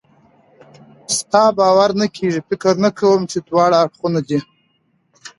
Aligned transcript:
ستا 1.17 1.43
باور 1.57 1.89
نه 1.99 2.07
کېږي؟ 2.15 2.41
فکر 2.49 2.73
نه 2.83 2.89
کوم 2.99 3.21
چې 3.31 3.37
دواړه 3.47 3.75
اړخونه 3.83 4.19
دې. 4.27 4.39